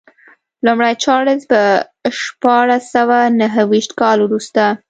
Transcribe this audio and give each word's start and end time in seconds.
لومړی 0.65 0.93
چارلېز 1.03 1.41
په 1.51 1.61
شپاړس 2.21 2.83
سوه 2.95 3.17
نهویشت 3.39 3.91
کال 4.01 4.17
وروسته. 4.21 4.63